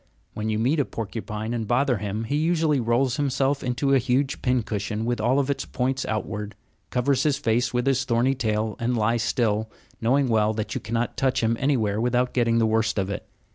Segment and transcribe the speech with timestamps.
[0.33, 4.41] When you meet a porcupine and bother him, he usually rolls himself into a huge
[4.41, 6.55] pincushion with all its points outward,
[6.89, 9.69] covers his face with his thorny tail, and lies still,
[10.01, 13.27] knowing well that you cannot touch him anywhere without getting the worst of it.